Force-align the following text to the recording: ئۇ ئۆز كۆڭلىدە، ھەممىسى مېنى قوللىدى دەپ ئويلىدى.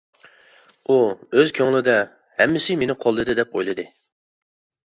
ئۇ 0.87 0.95
ئۆز 1.41 1.53
كۆڭلىدە، 1.59 1.97
ھەممىسى 2.39 2.79
مېنى 2.83 2.97
قوللىدى 3.05 3.37
دەپ 3.41 3.55
ئويلىدى. 3.59 3.91